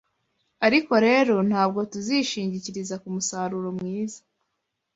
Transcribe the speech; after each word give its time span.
Ariko 0.65 0.93
rero 1.07 1.35
ntabwo 1.49 1.79
tuzishingikiriza 1.91 2.95
ku 3.01 3.07
musaruro 3.15 3.69
mwiza 3.77 4.19